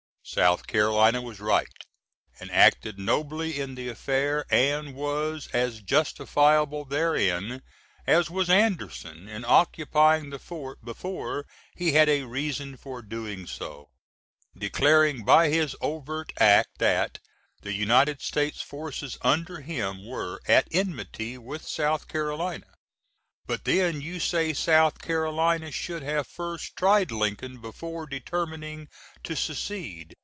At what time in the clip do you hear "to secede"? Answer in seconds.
29.23-30.13